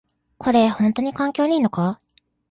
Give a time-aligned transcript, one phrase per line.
[0.39, 2.01] これ、ほんとに環境にいいのか？